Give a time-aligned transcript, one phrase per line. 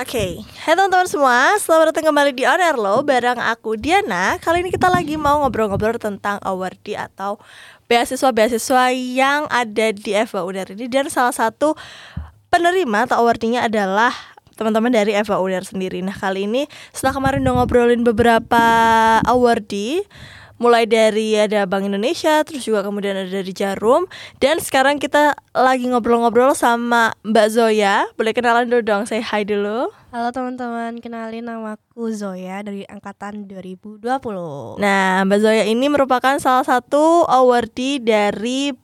[0.00, 4.40] Oke, hai teman-teman semua, selamat datang kembali di On Air Lo bareng aku Diana.
[4.40, 7.36] Kali ini kita lagi mau ngobrol-ngobrol tentang awardee atau
[7.84, 11.76] beasiswa-beasiswa yang ada di FA UNER ini dan salah satu
[12.48, 14.16] penerima atau awardee-nya adalah
[14.56, 16.00] teman-teman dari FA UNER sendiri.
[16.00, 16.64] Nah, kali ini
[16.96, 18.64] setelah kemarin udah ngobrolin beberapa
[19.28, 20.00] awardee
[20.60, 24.04] mulai dari ada Bank Indonesia, terus juga kemudian ada dari Jarum,
[24.44, 28.04] dan sekarang kita lagi ngobrol-ngobrol sama Mbak Zoya.
[28.20, 29.88] Boleh kenalan dulu dong, saya hai dulu.
[30.12, 34.04] Halo teman-teman, kenalin namaku Zoya dari angkatan 2020.
[34.76, 38.76] Nah, Mbak Zoya ini merupakan salah satu awardee dari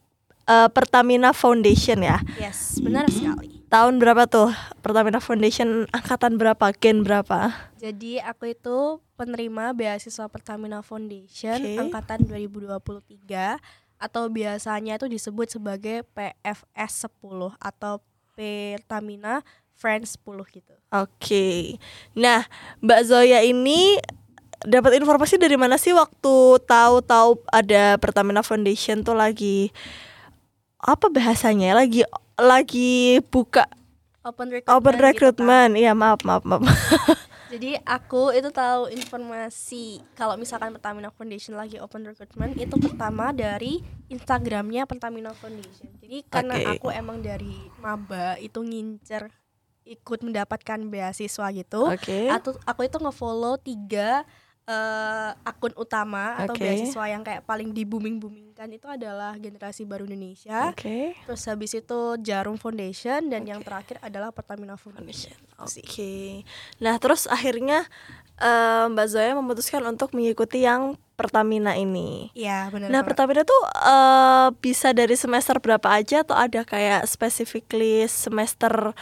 [0.49, 2.25] uh, Pertamina Foundation ya.
[2.41, 3.56] Yes, benar sekali.
[3.67, 7.51] Tahun berapa tuh Pertamina Foundation angkatan berapa, gen berapa?
[7.83, 11.75] Jadi aku itu penerima beasiswa Pertamina Foundation Oke.
[11.75, 13.59] angkatan 2023
[13.99, 17.99] atau biasanya itu disebut sebagai PFS 10 atau
[18.39, 19.43] Pertamina
[19.75, 20.75] Friends 10 gitu.
[20.95, 21.81] Oke.
[22.15, 22.47] Nah,
[22.79, 23.99] Mbak Zoya ini
[24.63, 29.75] dapat informasi dari mana sih waktu tahu-tahu ada Pertamina Foundation tuh lagi
[30.79, 31.75] apa bahasanya?
[31.75, 33.65] Lagi lagi buka
[34.27, 34.75] Open recruitment.
[34.75, 35.07] open gitu kan.
[35.07, 35.73] recruitment.
[35.79, 36.63] Iya, maaf, maaf, maaf.
[37.53, 43.87] Jadi aku itu tahu informasi kalau misalkan Pertamina Foundation lagi open recruitment itu pertama dari
[44.11, 45.87] Instagramnya Pertamina Foundation.
[46.03, 46.67] Jadi karena Oke.
[46.75, 49.31] aku emang dari maba itu ngincer
[49.87, 51.87] ikut mendapatkan beasiswa gitu.
[51.87, 52.27] Oke.
[52.35, 54.27] Aku aku itu ngefollow tiga
[54.67, 56.67] eh, akun utama atau Oke.
[56.67, 60.75] beasiswa yang kayak paling di booming boomingkan itu adalah Generasi Baru Indonesia.
[60.75, 61.15] Oke.
[61.23, 65.39] Terus habis itu Jarum Foundation dan yang terakhir adalah Pertamina Foundation.
[65.63, 65.87] Oke.
[65.87, 66.43] Sih.
[66.83, 67.87] Nah, terus akhirnya
[68.43, 72.29] eh, Mbak Zoya memutuskan untuk mengikuti yang Pertamina ini.
[72.37, 72.93] Iya benar.
[72.93, 73.03] Nah.
[73.07, 78.93] Pertamina tuh eh, bisa dari semester berapa aja atau ada kayak specifically semester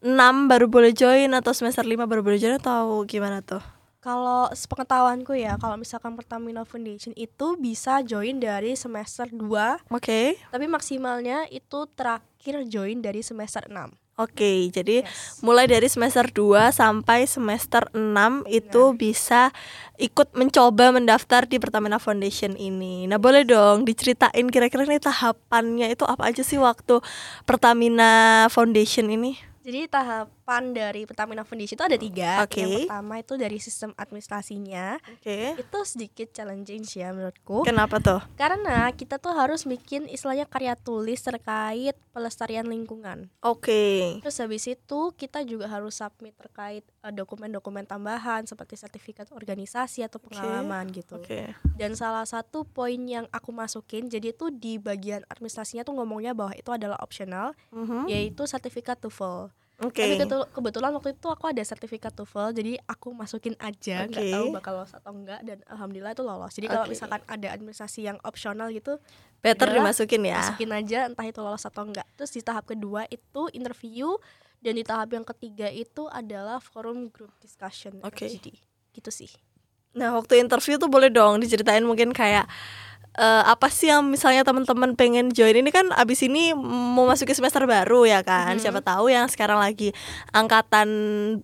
[0.00, 0.12] 6
[0.48, 3.79] baru boleh join atau semester 5 baru boleh join atau gimana tuh?
[4.00, 10.40] Kalau sepengetahuanku ya, kalau misalkan Pertamina Foundation itu bisa join dari semester 2, Oke.
[10.48, 13.92] tapi maksimalnya itu terakhir join dari semester 6.
[14.16, 15.40] Oke, jadi Yes.
[15.44, 19.48] mulai dari semester 2 sampai semester 6 itu bisa
[19.96, 23.04] ikut mencoba mendaftar di Pertamina Foundation ini.
[23.04, 27.04] Nah, boleh dong diceritain kira-kira nih tahapannya itu apa aja sih waktu
[27.44, 29.36] Pertamina Foundation ini?
[29.60, 29.92] Jadi
[30.50, 32.30] tahapan dari Pertamina Foundation itu ada tiga.
[32.42, 32.58] Oke.
[32.58, 34.98] Yang pertama itu dari sistem administrasinya.
[35.14, 35.54] Oke.
[35.54, 37.62] Itu sedikit challenging sih ya menurutku.
[37.62, 38.18] Kenapa tuh?
[38.34, 43.30] Karena kita tuh harus bikin istilahnya karya tulis terkait pelestarian lingkungan.
[43.38, 44.18] Oke.
[44.18, 50.18] Terus habis itu kita juga harus submit terkait eh, dokumen-dokumen tambahan seperti sertifikat organisasi atau
[50.18, 51.14] pengalaman gitu.
[51.22, 51.54] Oke.
[51.78, 56.58] Dan salah satu poin yang aku masukin jadi itu di bagian administrasinya tuh ngomongnya bahwa
[56.58, 58.10] itu adalah optional Mhm.
[58.10, 59.54] yaitu sertifikat TOEFL.
[59.80, 60.04] Oke.
[60.04, 64.34] Tapi kebetulan waktu itu aku ada sertifikat TOEFL jadi aku masukin aja nggak Oke.
[64.36, 66.52] tahu bakal lolos atau enggak dan alhamdulillah itu lolos.
[66.52, 66.92] Jadi kalau Oke.
[66.92, 69.00] misalkan ada administrasi yang optional gitu
[69.40, 70.44] Better dimasukin ya.
[70.44, 72.04] masukin aja entah itu lolos atau enggak.
[72.20, 74.20] Terus di tahap kedua itu interview
[74.60, 78.04] dan di tahap yang ketiga itu adalah forum group discussion.
[78.04, 78.28] Oke.
[78.28, 78.52] FGD.
[78.92, 79.32] Gitu sih.
[79.96, 82.46] Nah, waktu interview tuh boleh dong diceritain mungkin kayak
[83.16, 85.70] eh, apa sih yang misalnya teman-teman pengen join ini?
[85.70, 88.54] Kan abis ini mau masuki semester baru ya kan?
[88.56, 88.62] Mhm.
[88.62, 89.90] siapa tahu yang sekarang lagi
[90.30, 90.88] angkatan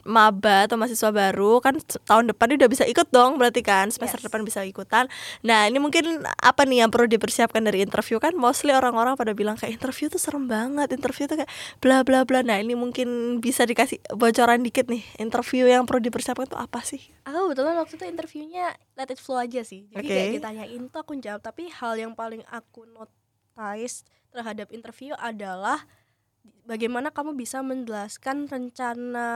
[0.06, 3.91] maba atau mahasiswa baru kan tahun depan dia udah bisa ikut dong berarti kan?
[3.91, 4.27] Semester Yes.
[4.31, 5.09] depan bisa ikutan.
[5.43, 8.22] Nah ini mungkin apa nih yang perlu dipersiapkan dari interview?
[8.22, 11.50] Kan mostly orang-orang pada bilang kayak interview tuh serem banget interview tuh kayak
[11.83, 12.43] bla bla bla.
[12.47, 17.00] Nah ini mungkin bisa dikasih bocoran dikit nih interview yang perlu dipersiapkan tuh apa sih?
[17.27, 19.87] Aku kebetulan waktu itu interviewnya let it flow aja sih.
[19.93, 20.17] Jadi Oke.
[20.17, 21.45] kayak ditanyain tuh aku jawab.
[21.45, 24.03] Tapi hal yang paling aku notice
[24.33, 25.84] terhadap interview adalah
[26.65, 29.29] bagaimana kamu bisa menjelaskan rencana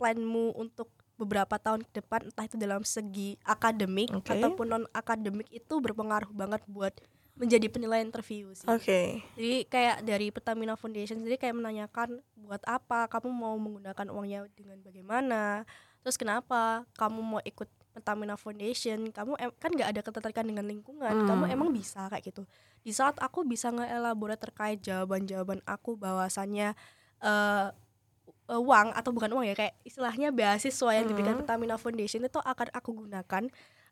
[0.00, 4.34] planmu untuk beberapa tahun ke depan entah itu dalam segi akademik Oke.
[4.34, 6.90] ataupun non akademik itu berpengaruh banget buat
[7.38, 8.66] menjadi penilaian interview sih.
[8.66, 14.46] oke Jadi kayak dari Pertamina Foundation sendiri kayak menanyakan buat apa kamu mau menggunakan uangnya
[14.54, 15.62] dengan bagaimana,
[16.02, 21.14] terus kenapa kamu mau ikut Pertamina Foundation, kamu em- kan nggak ada ketertarikan dengan lingkungan,
[21.14, 21.28] Hmm.
[21.30, 22.42] kamu emang bisa kayak gitu.
[22.82, 26.74] Di saat aku bisa ngeelaborate terkait jawaban-jawaban aku bahwasannya
[27.22, 27.66] eh
[28.44, 31.46] eh, uang atau bukan uang ya kayak istilahnya beasiswa yang diberikan Hmm.
[31.46, 33.44] Pertamina Foundation itu akan aku gunakan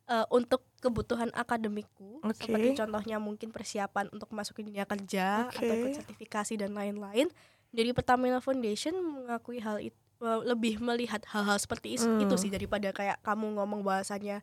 [0.02, 2.34] eh, untuk kebutuhan akademikku Oke.
[2.36, 5.62] seperti contohnya mungkin persiapan untuk masukin dunia kerja Oke.
[5.62, 7.30] atau sertifikasi dan lain-lain
[7.70, 10.01] dari Pertamina Foundation mengakui hal itu
[10.42, 12.18] lebih melihat hal-hal seperti Hmm.
[12.18, 14.40] itu sih daripada kayak kamu ngomong bahasanya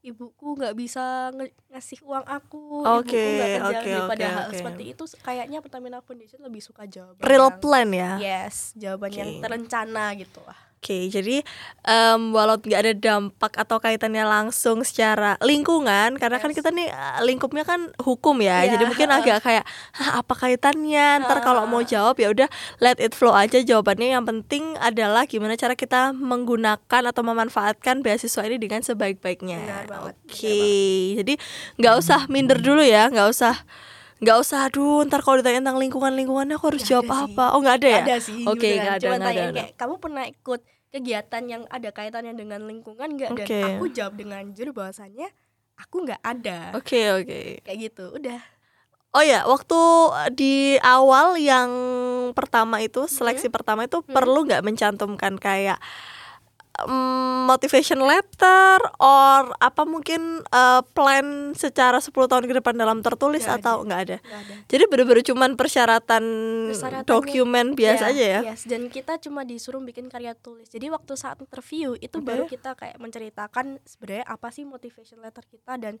[0.00, 4.46] ibuku nggak bisa nge- ngasih uang aku Oke, ibuku nggak kerja oke, daripada oke, hal
[4.46, 4.56] oke.
[4.56, 9.30] seperti itu kayaknya Pertamina Foundation lebih suka jawaban real yang- plan ya yes jawaban yang
[9.30, 9.42] Oke.
[9.42, 11.44] terencana gitu lah Oke, jadi
[11.84, 16.56] em, walau nggak ada dampak atau kaitannya langsung secara lingkungan, karena kan Yes.
[16.56, 21.20] kita nih eh, lingkupnya kan hukum ya, Iya, jadi mungkin agak kayak "Hah, apa kaitannya?
[21.20, 22.48] Ntar kalau mau jawab ya udah
[22.80, 24.16] let it flow aja jawabannya.
[24.16, 29.84] Yang penting adalah gimana cara kita menggunakan atau memanfaatkan beasiswa ini dengan sebaik-baiknya.
[30.08, 30.64] Oke,
[31.14, 31.36] jadi
[31.76, 33.52] nggak usah minder dulu ya, nggak usah
[34.20, 37.24] nggak usah aduh ntar kalau ditanya tentang lingkungan lingkungannya aku harus Nggak jawab ada sih.
[37.32, 38.76] apa oh nggak ada ya ada sih oke beneran.
[38.76, 43.30] nggak ada nggak ada, kayak kamu pernah ikut kegiatan yang ada kaitannya dengan lingkungan nggak?
[43.34, 43.46] Oke.
[43.46, 45.30] dan aku jawab dengan jujur bahwasannya
[45.78, 46.74] aku nggak ada.
[46.76, 47.64] Oke oke.
[47.64, 48.40] Kayak gitu udah.
[49.10, 49.80] Oh ya, waktu
[50.38, 51.70] di awal yang
[52.30, 55.82] pertama itu seleksi pertama itu perlu nggak mencantumkan kayak
[56.82, 63.42] mm, motivation letter or apa mungkin eh, plan secara 10 tahun ke depan dalam tertulis
[63.42, 64.16] Nggak atau nggak ada?
[64.18, 66.24] nggak ada Jadi bener-bener cuman persyaratan
[67.02, 68.40] dokumen biasa Iya, aja ya?
[68.46, 68.64] yes.
[68.64, 72.26] dan kita cuma disuruh bikin karya tulis jadi waktu saat interview itu Oke.
[72.26, 75.98] baru kita kayak menceritakan sebenarnya apa sih motivation letter kita dan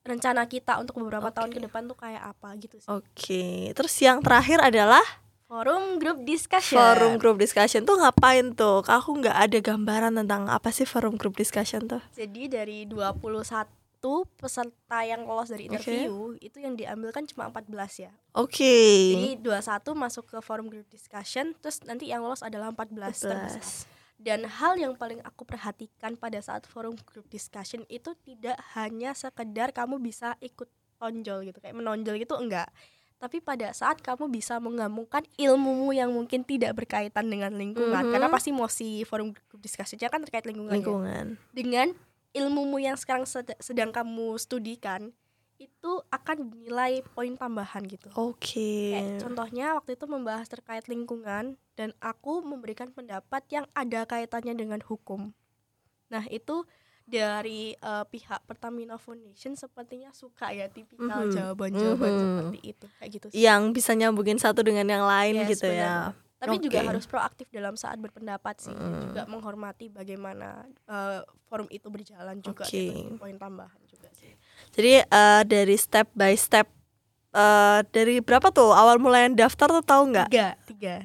[0.00, 1.56] rencana kita untuk beberapa tahun Oke.
[1.56, 5.04] ke depan tuh kayak apa gitu sih Oke, terus yang terakhir adalah
[5.50, 8.86] forum group discussion forum group discussion tuh ngapain tuh?
[8.86, 11.98] Aku nggak ada gambaran tentang apa sih forum group discussion tuh.
[12.14, 13.18] Jadi dari 21
[14.38, 18.14] peserta yang lolos dari interview itu yang diambil kan cuma 14 ya.
[18.38, 18.78] Oke.
[19.18, 23.58] Jadi 21 masuk ke forum group discussion terus nanti yang lolos adalah 14 terbesar.
[23.58, 24.22] 14.
[24.22, 29.74] Dan hal yang paling aku perhatikan pada saat forum group discussion itu tidak hanya sekedar
[29.74, 30.70] kamu bisa ikut
[31.00, 32.68] tonjol gitu kayak menonjol gitu enggak.
[33.20, 38.10] Tapi pada saat kamu bisa menggabungkan ilmumu yang mungkin tidak berkaitan dengan lingkungan Mhm.
[38.10, 40.72] karena pasti mosi forum discussion kan terkait lingkungan.
[40.72, 41.24] ya Lingkungan.
[41.52, 41.92] dengan
[42.32, 45.12] ilmumu yang sekarang sed- sedang kamu studikan
[45.58, 48.08] itu akan dinilai poin tambahan gitu.
[48.16, 48.96] Oke.
[48.96, 54.80] Kayak contohnya waktu itu membahas terkait lingkungan dan aku memberikan pendapat yang ada kaitannya dengan
[54.80, 55.36] hukum.
[56.08, 56.64] Nah, itu
[57.10, 61.32] dari eh, pihak Pertamina Foundation sepertinya suka ya tipikal Mhm.
[61.32, 62.20] jawaban-jawaban Mhm.
[62.22, 63.42] seperti itu kayak gitu sih.
[63.42, 66.14] Yang bisa nyambungin satu dengan yang lain Yes, gitu ya.
[66.38, 66.88] Tapi juga Oke.
[66.88, 69.02] harus proaktif dalam saat berpendapat sih, dan Mm.
[69.04, 72.80] juga menghormati bagaimana eh, forum itu berjalan juga Oke.
[72.88, 73.18] gitu.
[73.18, 74.32] poin tambahan juga sih.
[74.72, 76.70] Jadi eh, dari step by step
[77.30, 80.28] eh dari berapa tuh awal mulai daftar tuh tahu nggak?
[80.30, 80.96] Tiga, tiga.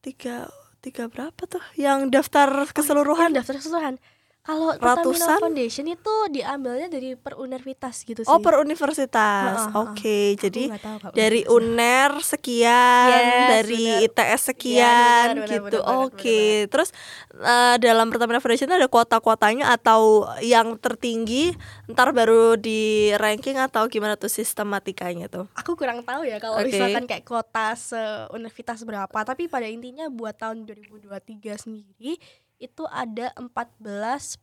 [0.00, 0.36] Tiga
[0.80, 1.60] tiga berapa tuh?
[1.76, 3.30] Yang daftar keseluruhan?
[3.30, 3.94] Yang daftar keseluruhan.
[4.40, 5.36] Kalau Ratusan?
[5.36, 8.30] Foundation itu diambilnya dari per universitas gitu sih.
[8.32, 9.68] Oh per universitas.
[9.76, 11.60] Oke, Aku jadi nggak tahu, dari universitas.
[11.60, 14.04] UNER sekian, Yes, dari benar.
[14.08, 15.60] ITS sekian Iya, benar, benar, gitu.
[15.60, 16.40] benar banget, Oke.
[16.40, 16.88] benar Terus
[17.36, 20.00] eh, dalam Pertamina Foundation ada kuota-kuotanya atau
[20.40, 21.52] yang tertinggi
[21.92, 25.52] ntar baru di ranking atau gimana tuh sistematikanya tuh?
[25.52, 26.72] Aku kurang tahu ya kalau Oke.
[26.72, 32.16] misalkan kayak kota se-universitas berapa, tapi pada intinya buat tahun 2023 sendiri
[32.60, 33.80] itu ada 14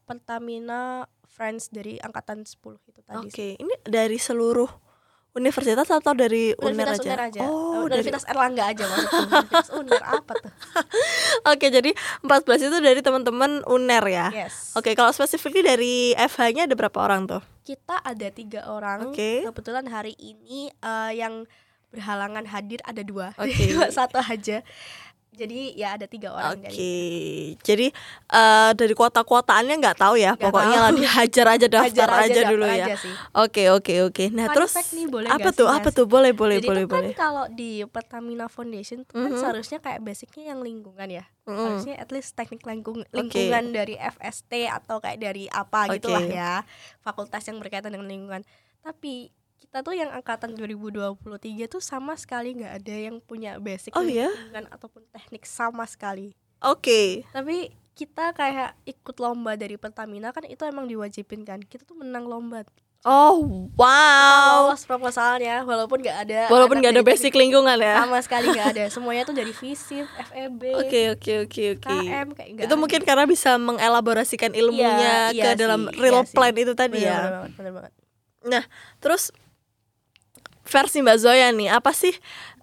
[0.04, 2.58] Pertamina Friends dari angkatan 10
[2.90, 3.30] itu tadi.
[3.30, 3.52] Oke, sih.
[3.62, 4.66] ini dari seluruh
[5.38, 7.14] universitas atau dari UNER Universitas aja?
[7.14, 7.42] UNER aja.
[7.46, 9.16] Oh, Eh, dari Universitas Erlangga aja maksudku.
[9.30, 10.54] Universitas UNER apa tuh?
[11.54, 11.92] Oke, jadi
[12.26, 14.28] 14 itu dari teman-teman UNER ya.
[14.34, 14.74] Yes.
[14.74, 17.46] Oke, kalau spesifiknya dari FH-nya ada berapa orang tuh?
[17.68, 19.44] kita ada tiga orang Oke.
[19.44, 21.44] kebetulan hari ini eh, yang
[21.92, 23.60] berhalangan hadir ada dua Oke.
[23.76, 24.64] Cuma satu aja
[25.38, 26.90] jadi ya ada tiga orang Oke, dari
[27.62, 27.88] jadi
[28.28, 30.84] eh, dari kuota-kuotaannya nggak tahu ya, Nggak pokoknya tahu.
[30.84, 32.74] lah dihajar aja daftar Hajar aja, daftar dulu ya.
[32.90, 32.94] aja.
[33.38, 34.24] Oke, oke, oke.
[34.30, 35.68] Nah, Fun terus nih, boleh apa tuh?
[35.70, 36.06] sih, Apa tuh?
[36.06, 37.14] Boleh, boleh, jadi boleh, tuh kan boleh.
[37.14, 39.38] kalau di Pertamina Foundation kan Mhm.
[39.38, 41.64] seharusnya kayak basicnya yang lingkungan ya Mm-mm.
[41.64, 46.02] harusnya at least teknik lingkung lingkungan dari FST atau kayak dari apa Oke.
[46.02, 46.52] gitulah ya
[47.00, 48.42] fakultas yang berkaitan dengan lingkungan
[48.82, 51.18] tapi kita tuh yang angkatan 2023
[51.68, 54.30] tuh sama sekali nggak ada yang punya basic Oh, iya?
[54.30, 57.26] lingkungan ataupun teknik sama sekali Oke.
[57.30, 62.24] tapi kita kayak ikut lomba dari Pertamina kan itu emang diwajibin kan kita tuh menang
[62.24, 62.62] lomba
[63.04, 64.68] Oh, wow.
[64.68, 68.02] lolos proposalnya walaupun nggak ada Walaupun nggak ada basic lingkungan ya.
[68.02, 71.88] sama sekali nggak ada semuanya tuh dari FISIP, FEB, Oke, oke, oke, oke.
[71.88, 72.76] KM kayak Itu ada.
[72.76, 76.36] mungkin karena bisa mengelaborasikan ilmunya Iya, ke iya dalam sih, real iya sih.
[76.36, 77.20] plan itu tadi bener, ya.
[77.32, 77.92] banget, bener banget.
[79.00, 79.24] Terus
[80.68, 82.14] versi Mbak Zoya nih, apa sih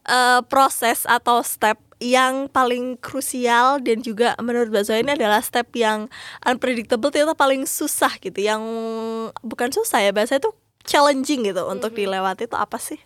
[0.05, 5.73] eh, proses atau step yang paling krusial dan juga menurut Mbak Zoya ini adalah step
[5.73, 8.61] yang unpredictable itu paling susah gitu, yang
[9.41, 10.53] bukan susah ya, bahasa itu
[10.85, 11.99] challenging gitu untuk Mhm.
[11.99, 13.01] dilewati itu apa sih?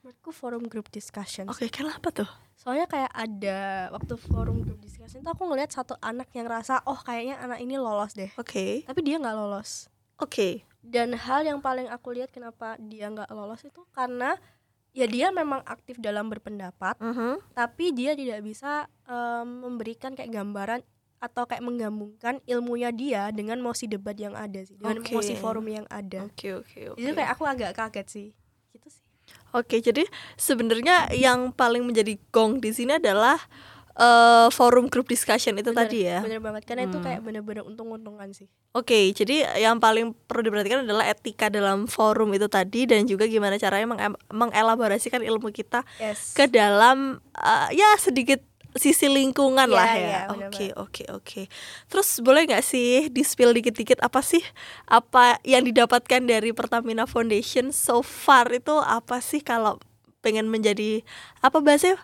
[0.00, 2.24] menurutku forum group discussion Oke, kenapa tuh?
[2.56, 3.58] soalnya kayak ada
[3.92, 7.76] waktu forum group discussion tuh aku ngeliat satu anak yang rasa oh kayaknya anak ini
[7.76, 12.78] lolos deh Oke, tapi dia nggak lolos oke, dan hal yang paling aku lihat kenapa
[12.78, 14.38] dia nggak lolos itu karena
[14.96, 17.38] ya dia memang aktif dalam berpendapat Mhm.
[17.52, 20.80] tapi dia tidak bisa em, memberikan kayak gambaran
[21.18, 25.18] atau kayak menggabungkan ilmunya dia dengan mosi debat yang ada sih dengan Oke.
[25.18, 26.98] mosi forum yang ada Oke oke oke.
[26.98, 28.28] itu kayak aku agak kaget sih
[28.70, 29.02] gitu sih
[29.52, 30.08] Oke, jadi
[30.40, 33.36] sebenarnya yang paling menjadi gong di sini adalah
[33.98, 36.18] eh, forum group discussion itu Bener, tadi ya.
[36.20, 37.04] bener banget karena itu Hmm.
[37.04, 42.46] kayak bener-bener untung-untungan sih Oke, jadi yang paling perlu diperhatikan adalah etika dalam forum itu
[42.46, 48.38] tadi dan juga gimana caranya mengem- mengelaborasikan ilmu kita yes ke dalam eh, ya sedikit
[48.70, 50.20] sisi lingkungan Iya, lah iya, ya.
[50.28, 51.42] benar Oke, oke, oke.
[51.88, 54.44] Terus boleh nggak sih di-spill dikit-dikit apa sih
[54.86, 59.80] apa yang didapatkan dari Pertamina Foundation so far itu apa sih kalau
[60.20, 61.02] pengen menjadi
[61.40, 61.98] apa bahasanya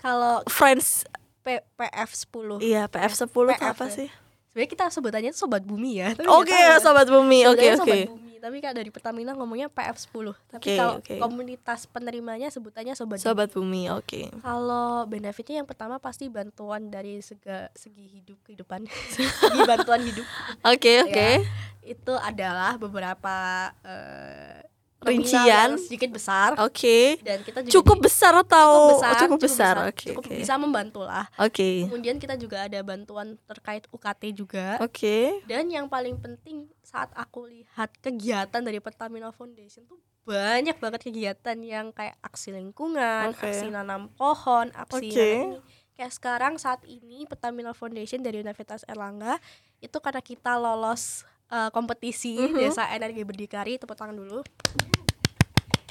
[0.00, 1.04] kalau friends
[1.46, 3.94] P- PF 10 iya PF 10 itu PF apa ya.
[3.94, 4.08] sih?
[4.50, 6.80] sebenarnya kita sebutannya sobat bumi ya Oke, tahu ya.
[6.82, 7.44] sobat bumi.
[7.46, 7.98] Oke, oke.
[8.08, 11.14] bumi tapi kayak dari Pertamina ngomongnya PF 10 tapi Oke, kalau oke.
[11.18, 13.18] komunitas penerimanya sebutannya sobat.
[13.18, 14.30] Sobat bumi, oke.
[14.38, 20.22] Kalau benefitnya yang pertama pasti bantuan dari sega, segi hidup kehidupan, segi bantuan hidup
[20.62, 21.28] Oke, oke.
[21.32, 21.42] Ya.
[21.82, 23.34] itu adalah beberapa
[23.82, 24.75] nominal
[25.08, 25.68] Rincian.
[25.76, 27.18] sedikit besar Oke.
[27.20, 29.74] dan kita juga Cukup di- besar atau cukup besar, oh, cukup besar?
[29.84, 30.34] Oke, cukup oke.
[30.36, 31.24] bisa membantu lah.
[31.36, 31.84] Oke.
[31.84, 34.76] Kemudian kita juga ada bantuan terkait UKT juga.
[34.78, 35.40] Oke.
[35.44, 41.54] Dan yang paling penting saat aku lihat kegiatan dari Pertamina Foundation tuh banyak banget kegiatan
[41.56, 43.46] yang kayak aksi lingkungan, Oke.
[43.46, 45.62] aksi nanam pohon, aksi nanam ini.
[45.92, 49.38] Kayak sekarang saat ini Pertamina Foundation dari Universitas Erlangga
[49.78, 52.58] itu karena kita lolos eh, kompetisi Mhm.
[52.58, 54.42] Desa Energi Berdikari, tepuk tangan dulu.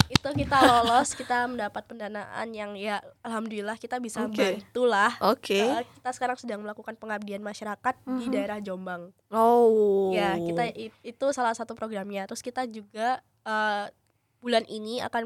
[0.06, 4.62] Itu kita lolos, kita mendapat pendanaan yang ya alhamdulillah kita bisa Oke.
[4.62, 5.12] bantulah.
[5.20, 5.58] Oke.
[5.58, 8.32] Eh, kita sekarang sedang melakukan pengabdian masyarakat di Mhm.
[8.32, 9.10] daerah Jombang.
[9.28, 10.14] Oh.
[10.14, 10.70] Ya, kita
[11.02, 12.26] itu salah satu programnya.
[12.26, 13.86] Terus kita juga eh,
[14.42, 15.22] bulan ini akan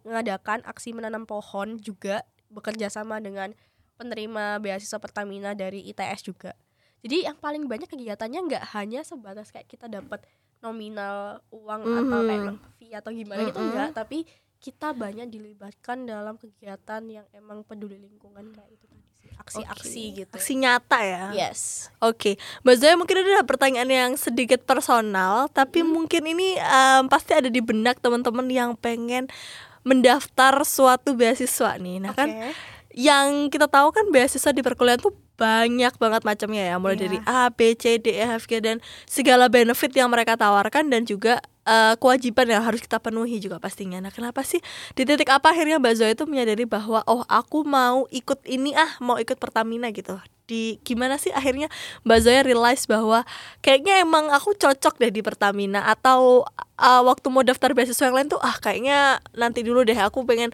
[0.00, 3.52] mengadakan aksi menanam pohon juga bekerja sama dengan
[3.96, 6.56] penerima beasiswa Pertamina dari ITS juga.
[7.00, 10.24] Jadi yang paling banyak kegiatannya nggak hanya sebatas kayak kita dapat
[10.60, 11.16] nominal
[11.50, 12.44] uang atau kayak
[12.76, 13.66] fee atau gimana gitu Mhm.
[13.66, 14.18] enggak, tapi
[14.56, 20.16] kita banyak dilibatkan dalam kegiatan yang emang peduli lingkungan kayak itu tadi sih, aksi-aksi Oke.
[20.18, 20.34] gitu.
[20.36, 21.24] Aksi nyata ya.
[21.32, 21.88] Yes.
[21.98, 25.96] Oke, Mbak Zoya mungkin ada pertanyaan yang sedikit personal, tapi Hmm.
[25.96, 29.32] mungkin ini em, pasti ada di benak teman-teman yang pengen
[29.80, 31.96] mendaftar suatu beasiswa nih.
[31.98, 32.52] Nah kan Oke.
[32.92, 37.02] yang kita tahu kan beasiswa di perkuliahan tuh banyak banget macamnya ya, mulai Iya.
[37.08, 38.76] dari A, B, C, D, E, F, G dan
[39.08, 44.00] segala benefit yang mereka tawarkan dan juga eh, kewajiban yang harus kita penuhi juga pastinya.
[44.00, 44.58] Nah, kenapa sih
[44.92, 48.90] di titik apa akhirnya Mbak Zoya itu menyadari bahwa oh aku mau ikut ini ah,
[48.98, 50.18] mau ikut Pertamina gitu.
[50.44, 51.70] Di gimana sih akhirnya
[52.02, 53.22] Mbak Zoya realize bahwa
[53.60, 56.42] kayaknya emang aku cocok deh di Pertamina atau
[56.74, 60.50] eh, waktu mau daftar beasiswa yang lain tuh ah kayaknya nanti dulu deh aku pengen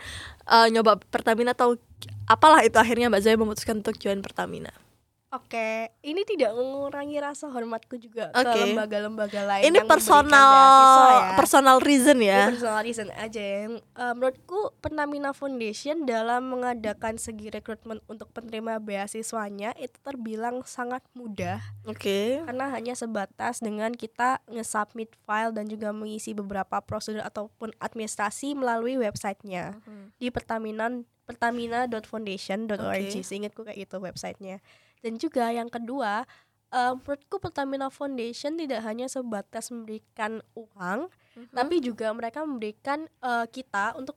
[0.46, 1.80] eh, nyoba Pertamina atau
[2.26, 4.74] apalah itu akhirnya Mbak Zoya memutuskan untuk join Pertamina.
[5.36, 8.46] Oke, ini tidak mengurangi rasa hormatku juga Oke.
[8.46, 9.68] ke lembaga-lembaga lain.
[9.68, 10.54] Ini yang personal
[11.12, 11.36] ya.
[11.36, 12.42] personal reason Ini ya.
[12.54, 19.74] personal reason aja yang eh, menurutku Pertamina Foundation dalam mengadakan segi rekrutmen untuk penerima beasiswanya
[19.76, 22.40] itu terbilang sangat mudah Oke.
[22.46, 28.94] karena hanya sebatas dengan kita nge-submit file dan juga mengisi beberapa prosedur ataupun administrasi melalui
[28.94, 29.74] websitenya
[30.22, 33.20] di Pertamina pertamina.foundation.org Oke.
[33.26, 34.62] seingatku kayak itu websitenya.
[35.02, 36.24] Dan juga yang kedua
[36.72, 41.10] eh, menurutku Pertamina Foundation tidak hanya sebatas memberikan uang
[41.52, 44.16] tapi juga mereka memberikan eh, kita untuk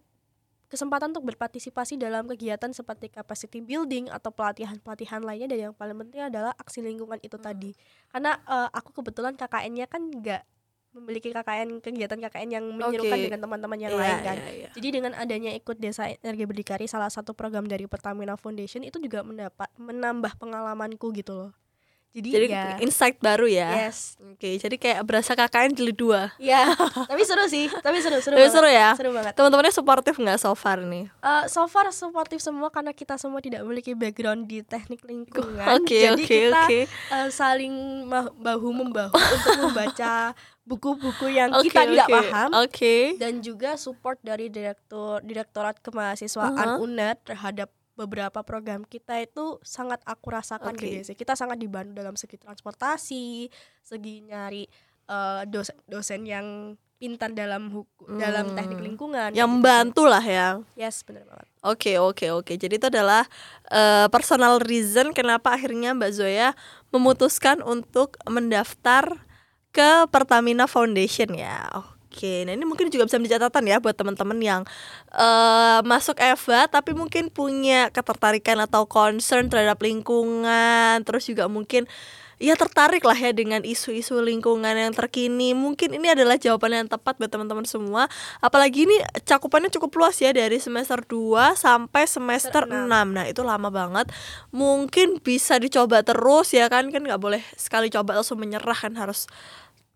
[0.69, 6.29] kesempatan untuk berpartisipasi dalam kegiatan seperti capacity building atau pelatihan-pelatihan lainnya dan yang paling penting
[6.29, 7.73] adalah aksi lingkungan itu tadi.
[8.13, 10.45] Karena eh, aku kebetulan KKN-nya kan nggak
[10.89, 13.25] memiliki KKN kegiatan KKN yang menyerukan Oke.
[13.29, 14.69] dengan teman-teman yang Iya, lain kan iya, iya.
[14.73, 19.21] jadi dengan adanya ikut Desa Energi Berdikari salah satu program dari Pertamina Foundation itu juga
[19.21, 21.51] mendapat menambah pengalamanku gitu loh.
[22.09, 23.85] Jadi, Jadi ya insight baru ya.
[23.85, 24.17] yes.
[24.19, 26.33] Oke, jadi kayak berasa KKN jilid dua.
[26.35, 26.73] Ya,
[27.05, 28.33] tapi seru sih, tapi seru seru.
[28.33, 28.55] Tapi banget.
[28.55, 28.89] seru ya.
[28.97, 29.33] Seru banget.
[29.33, 31.05] Teman-temannya suportif nggak so far nih?
[31.05, 35.61] Eh, so far supportive semua karena kita semua tidak memiliki background di teknik lingkungan.
[35.77, 36.79] Oke, Jadi oke, kita oke.
[36.89, 37.73] eh, saling
[38.35, 40.33] bahu membahu untuk membaca
[40.65, 42.13] buku-buku yang Oke, kita tidak oke.
[42.15, 42.95] paham Oke.
[43.15, 46.83] dan juga support dari direktur direktorat kemahasiswaan Uh-huh.
[46.83, 50.87] UNED terhadap beberapa program kita itu sangat aku rasakan Oke.
[50.87, 51.17] gitu sih.
[51.19, 53.51] Kita sangat dibantu dalam segi transportasi,
[53.83, 54.63] segi nyari
[55.09, 56.47] eh, dosen dosen yang
[56.95, 58.55] pintar dalam hukum dalam Hmm.
[58.55, 59.31] teknik lingkungan.
[59.33, 60.59] Yang gitu membantu lah ya.
[60.75, 61.47] Yes, benar banget.
[61.65, 62.53] Oke oke oke.
[62.55, 63.25] Jadi itu adalah
[63.71, 66.53] eh, personal reason kenapa akhirnya Mbak Zoya
[66.93, 69.25] memutuskan untuk mendaftar
[69.69, 71.67] ke Pertamina Foundation ya.
[71.73, 71.98] Oke,
[72.45, 74.61] nah ini mungkin juga bisa menjadi catatan ya buat teman-teman yang
[75.13, 81.85] uh, masuk Eva tapi mungkin punya ketertarikan atau concern terhadap lingkungan, terus juga mungkin
[82.39, 85.51] ya tertarik lah ya dengan isu-isu lingkungan yang terkini.
[85.51, 88.07] Mungkin ini adalah jawaban yang tepat buat teman-teman semua.
[88.39, 88.95] Apalagi ini
[89.27, 92.87] cakupannya cukup luas ya dari semester 2 sampai semester 6.
[92.87, 94.09] Nah, itu lama banget.
[94.55, 99.27] Mungkin bisa dicoba terus ya kan kan nggak boleh sekali coba langsung menyerah kan harus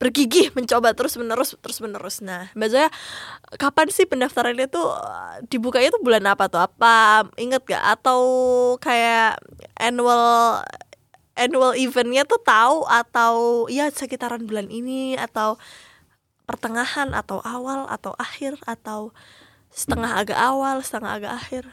[0.03, 2.89] bergigih mencoba terus menerus terus menerus nah mbak Zoya
[3.55, 4.81] kapan sih pendaftaran itu
[5.47, 6.61] dibukanya itu bulan apa tuh?
[6.61, 7.83] Apa inget gak?
[7.99, 8.21] Atau
[8.81, 9.39] kayak
[9.77, 10.59] annual
[11.33, 15.57] annual eventnya tuh tahu atau ya sekitaran bulan ini atau
[16.45, 19.15] pertengahan atau awal atau akhir atau
[19.73, 21.63] setengah agak awal setengah agak akhir?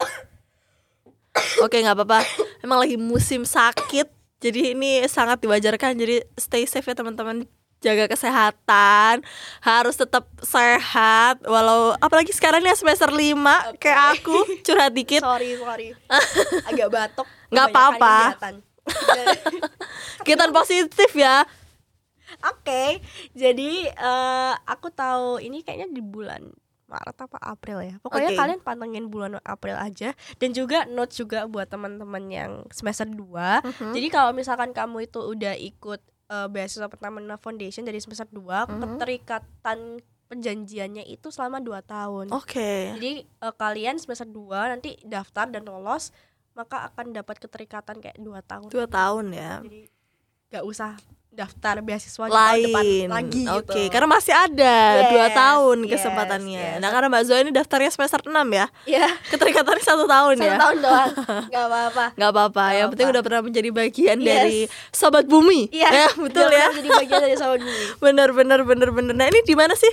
[1.64, 2.26] Oke nggak apa-apa.
[2.62, 4.13] Emang lagi musim sakit
[4.44, 5.96] jadi ini sangat diwajarkan.
[5.96, 7.48] Jadi stay safe ya teman-teman.
[7.80, 9.24] Jaga kesehatan.
[9.64, 11.40] Harus tetap sehat.
[11.48, 13.88] Walau apalagi sekarang ini semester 5 okay.
[13.88, 15.24] kayak aku curhat dikit.
[15.24, 15.96] Sorry sorry.
[16.68, 17.24] Agak batuk.
[17.48, 18.16] Nggak apa-apa.
[20.28, 21.48] kita positif ya.
[22.44, 22.60] Oke.
[22.68, 22.90] Okay,
[23.32, 26.52] jadi uh, aku tahu ini kayaknya di bulan
[26.94, 28.38] Maret apa April ya pokoknya okay.
[28.38, 33.58] kalian pantengin bulan April aja dan juga note juga buat teman-teman yang semester 2 uh
[33.66, 33.90] -huh.
[33.90, 35.98] jadi kalau misalkan kamu itu udah ikut
[36.30, 38.66] uh, beasiswa Pertamina Foundation dari semester 2 uh -huh.
[38.78, 42.26] keterikatan perjanjiannya itu selama 2 tahun.
[42.32, 42.56] Oke.
[42.56, 42.80] Okay.
[42.96, 43.12] Jadi
[43.44, 46.10] uh, kalian semester 2 nanti daftar dan lolos
[46.54, 48.68] maka akan dapat keterikatan kayak 2 tahun.
[48.70, 49.52] 2 tahun ya.
[49.62, 49.82] Jadi
[50.54, 50.98] gak usah
[51.34, 53.84] daftar beasiswa lain depan lagi oke okay.
[53.86, 53.92] gitu.
[53.92, 56.66] karena masih ada yes, dua tahun yes, kesempatannya.
[56.78, 56.80] yes.
[56.80, 58.66] nah karena mbak Zoe ini daftarnya semester 6 ya.
[58.84, 59.06] Iya.
[59.32, 60.54] Keterikatannya satu tahun satu ya.
[60.56, 61.10] satu tahun doang.
[61.50, 62.04] Nggak apa-apa.
[62.14, 62.64] Nggak apa-apa.
[62.74, 64.26] Yang penting udah pernah menjadi bagian yes.
[64.26, 64.58] dari
[64.92, 65.60] sobat bumi.
[65.72, 65.88] Iya.
[65.90, 66.68] Ya, betul ya.
[66.74, 67.84] jadi bagian dari sobat bumi.
[68.04, 69.90] Bener bener bener bener nah ini di mana sih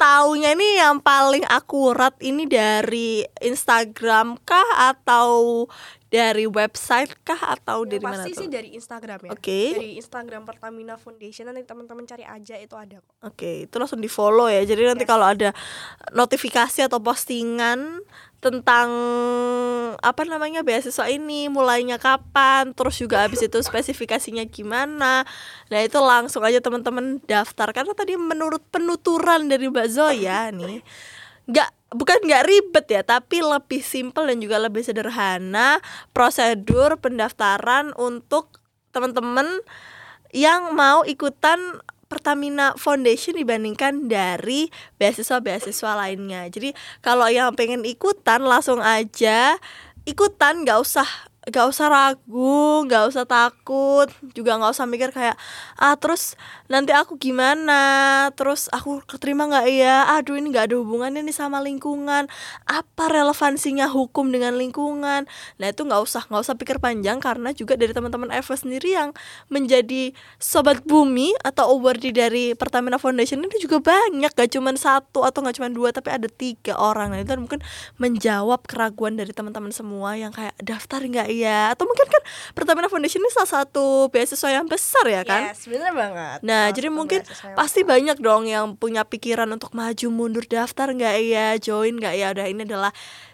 [0.00, 5.66] taunya ini yang paling akurat ini dari Instagram kah atau
[6.12, 8.40] dari website kah atau ya, dari mana pasti tuh?
[8.44, 9.30] sih dari Instagram ya.
[9.32, 9.40] Oke.
[9.40, 9.66] Okay.
[9.72, 13.16] Dari Instagram Pertamina Foundation nanti teman-teman cari aja itu ada kok.
[13.24, 14.60] Oke, okay, itu langsung di follow ya.
[14.60, 15.10] Jadi nanti yes.
[15.10, 15.56] kalau ada
[16.12, 18.04] notifikasi atau postingan
[18.44, 18.90] tentang
[20.02, 25.24] apa namanya beasiswa ini mulainya kapan, terus juga habis itu spesifikasinya gimana.
[25.72, 30.84] Nah, itu langsung aja teman-teman daftar karena tadi menurut penuturan dari Mbak Zoya nih
[31.42, 35.78] nggak bukan nggak ribet ya tapi lebih simpel dan juga lebih sederhana
[36.16, 38.60] prosedur pendaftaran untuk
[38.92, 39.60] teman-teman
[40.32, 41.80] yang mau ikutan
[42.12, 44.68] Pertamina Foundation dibandingkan dari
[45.00, 46.44] beasiswa-beasiswa lainnya.
[46.52, 49.56] Jadi kalau yang pengen ikutan langsung aja
[50.04, 51.08] ikutan nggak usah
[51.50, 55.34] gak usah ragu, gak usah takut, juga gak usah mikir kayak
[55.74, 56.38] ah terus
[56.70, 59.66] nanti aku gimana, terus aku keterima nggak?
[59.66, 62.30] Ya, aduh ini nggak ada hubungannya nih sama lingkungan,
[62.64, 65.26] apa relevansinya hukum dengan lingkungan,
[65.58, 69.10] nah itu nggak usah nggak usah pikir panjang karena juga dari teman-teman Eva sendiri yang
[69.50, 75.42] menjadi sobat bumi atau awardee dari Pertamina Foundation ini juga banyak, gak cuma satu atau
[75.42, 77.60] gak cuma dua tapi ada tiga orang, nah itu mungkin
[77.98, 83.24] menjawab keraguan dari teman-teman semua yang kayak daftar nggak ya atau mungkin kan Pertamina Foundation
[83.24, 87.20] ini salah satu beasiswa yang besar ya kan yes bener banget nah oh, jadi mungkin
[87.56, 87.90] pasti besar.
[87.96, 92.46] banyak dong yang punya pikiran untuk maju mundur daftar nggak ya join nggak ya udah
[92.46, 92.92] ini adalah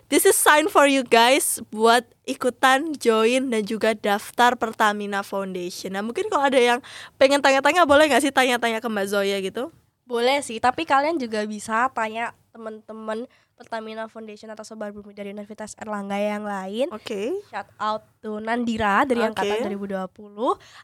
[0.09, 5.93] This is sign for you guys buat ikutan join dan juga daftar Pertamina Foundation.
[5.93, 6.81] Nah mungkin kalau ada yang
[7.21, 9.69] pengen tanya-tanya boleh nggak sih tanya-tanya ke Mbak Zoya gitu?
[10.09, 15.75] Boleh sih, tapi kalian juga bisa tanya teman-teman Pertamina Foundation atau Sobat Bumi dari Universitas
[15.75, 16.87] Erlangga yang lain.
[16.95, 17.03] Oke.
[17.03, 17.27] Okay.
[17.51, 19.35] Shout out to Nandira dari okay.
[19.35, 20.07] angkatan 2020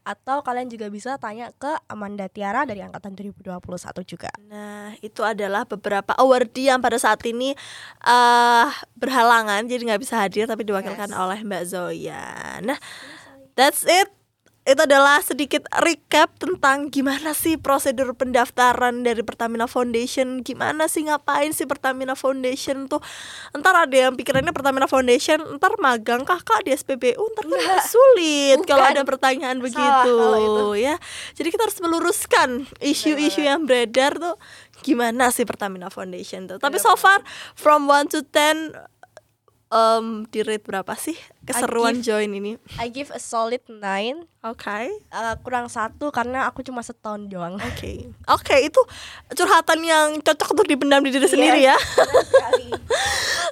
[0.02, 3.62] atau kalian juga bisa tanya ke Amanda Tiara dari angkatan 2021
[4.02, 4.34] juga.
[4.50, 7.54] Nah, itu adalah beberapa awardee yang pada saat ini
[8.02, 8.66] uh,
[8.98, 11.18] berhalangan jadi nggak bisa hadir tapi diwakilkan yes.
[11.22, 12.58] oleh Mbak Zoya.
[12.66, 12.78] Nah,
[13.54, 14.10] that's it
[14.64, 20.40] itu adalah sedikit recap tentang gimana sih prosedur pendaftaran dari Pertamina Foundation.
[20.40, 23.04] Gimana sih ngapain sih Pertamina Foundation tuh?
[23.52, 28.64] Ntar ada yang pikirannya Pertamina Foundation ntar magang kah kak di SPBU ntar kan sulit
[28.64, 30.96] kalau ada pertanyaan Salah begitu ya.
[31.36, 34.40] Jadi kita harus meluruskan isu-isu yang beredar tuh.
[34.80, 36.56] Gimana sih Pertamina Foundation tuh?
[36.56, 37.20] Tapi so far
[37.52, 38.72] from 1 to 10
[39.74, 42.52] um, di rate berapa sih keseruan give, join ini?
[42.78, 44.86] I give a solid 9 Oke okay.
[45.10, 47.96] uh, Kurang satu karena aku cuma setahun doang Oke okay.
[48.30, 48.80] Oke okay, itu
[49.34, 51.76] curhatan yang cocok untuk dipendam di diri yes, sendiri ya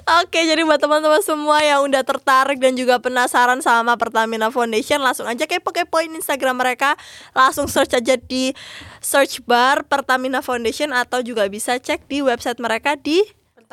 [0.03, 5.23] Oke, jadi buat teman-teman semua yang udah tertarik dan juga penasaran sama Pertamina Foundation, langsung
[5.23, 6.99] aja kepo-kepoin Instagram mereka,
[7.31, 8.51] langsung search aja di
[8.99, 13.23] search bar Pertamina Foundation atau juga bisa cek di website mereka di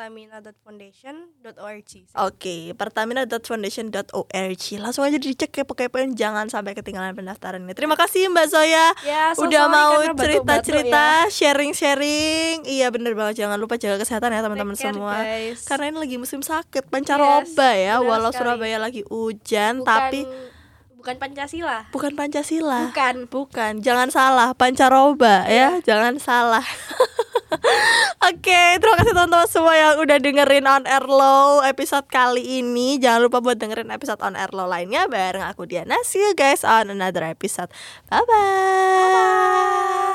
[0.01, 1.91] pertamina.foundation.org.
[2.17, 4.63] Oke, pertamina.foundation.org.
[4.81, 7.77] Langsung aja dicek kepo-kepoin jangan sampai ketinggalan pendaftaran ini.
[7.77, 11.29] Terima kasih Mbak Zoya Ya, so udah mau batuk-batuk cerita-cerita, ya.
[11.29, 12.65] sharing-sharing.
[12.65, 15.21] Iya bener banget, jangan lupa jaga kesehatan ya teman-teman semua.
[15.21, 15.61] guys.
[15.65, 18.01] Karena ini lagi musim sakit, pancaroba ya.
[18.01, 18.41] benar Walau sekali.
[18.41, 20.21] Surabaya lagi hujan, Bukan- tapi
[20.91, 21.77] bukan Pancasila.
[21.89, 22.89] bukan Pancasila.
[22.89, 23.15] Bukan.
[23.27, 26.65] Bukan, jangan salah, pancaroba ya, jangan salah.
[28.31, 32.95] Oke, terima kasih teman-teman semua yang udah dengerin on air low episode kali ini.
[33.01, 35.99] Jangan lupa buat dengerin episode on air low lainnya bareng aku Diana.
[36.07, 37.73] See you guys on another episode.
[38.07, 40.10] Bye bye.